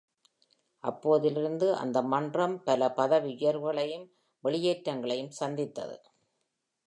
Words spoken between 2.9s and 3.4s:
பதவி